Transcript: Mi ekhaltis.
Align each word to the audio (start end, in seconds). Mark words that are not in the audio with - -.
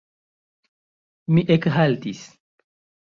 Mi 1.33 1.45
ekhaltis. 1.57 2.27